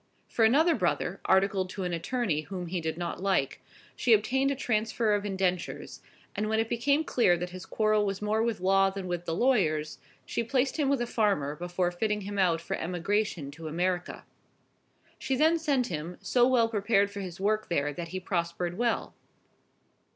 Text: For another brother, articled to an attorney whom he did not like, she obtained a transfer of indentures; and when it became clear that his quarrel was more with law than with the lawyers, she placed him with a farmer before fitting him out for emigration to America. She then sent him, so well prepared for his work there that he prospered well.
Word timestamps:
For 0.27 0.43
another 0.43 0.73
brother, 0.73 1.21
articled 1.25 1.69
to 1.69 1.83
an 1.83 1.93
attorney 1.93 2.41
whom 2.41 2.65
he 2.65 2.81
did 2.81 2.97
not 2.97 3.21
like, 3.21 3.61
she 3.95 4.13
obtained 4.13 4.49
a 4.49 4.55
transfer 4.55 5.13
of 5.13 5.27
indentures; 5.27 6.01
and 6.35 6.49
when 6.49 6.59
it 6.59 6.69
became 6.69 7.03
clear 7.03 7.37
that 7.37 7.51
his 7.51 7.67
quarrel 7.67 8.03
was 8.03 8.19
more 8.19 8.41
with 8.41 8.61
law 8.61 8.89
than 8.89 9.05
with 9.05 9.25
the 9.25 9.35
lawyers, 9.35 9.99
she 10.25 10.43
placed 10.43 10.77
him 10.77 10.89
with 10.89 11.01
a 11.03 11.05
farmer 11.05 11.55
before 11.55 11.91
fitting 11.91 12.21
him 12.21 12.39
out 12.39 12.61
for 12.61 12.75
emigration 12.77 13.51
to 13.51 13.67
America. 13.67 14.25
She 15.19 15.35
then 15.35 15.59
sent 15.59 15.85
him, 15.85 16.17
so 16.19 16.47
well 16.47 16.67
prepared 16.67 17.11
for 17.11 17.19
his 17.19 17.39
work 17.39 17.69
there 17.69 17.93
that 17.93 18.07
he 18.07 18.19
prospered 18.19 18.79
well. 18.79 19.13